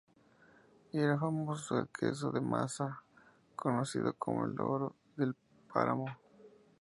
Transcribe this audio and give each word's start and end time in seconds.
Era 0.93 1.15
famoso 1.19 1.77
el 1.77 1.87
queso 1.89 2.31
de 2.31 2.41
Masa, 2.41 3.03
conocido 3.55 4.13
como 4.15 4.45
el 4.45 4.59
"oro 4.59 4.95
del 5.15 5.35
páramo". 5.71 6.07